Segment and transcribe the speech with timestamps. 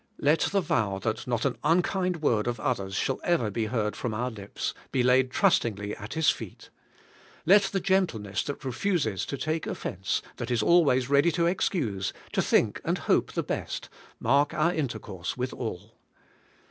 [0.17, 4.15] Let the vow, that not an unkind word of others shall ever be heard from
[4.15, 6.71] our lips, be laid trustingly at His feet.
[7.45, 12.13] Let the gen tleness that refuses to take offence, that is always ready to excuse,
[12.31, 15.99] to think and hope the best, mark our intercourse with all.